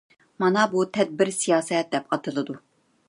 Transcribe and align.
مانا 0.43 0.63
بۇ 0.71 0.85
تەدبىر 0.97 1.31
سىياسەت 1.41 1.93
دەپ 1.93 2.09
ئاتىلىدۇ. 2.17 2.57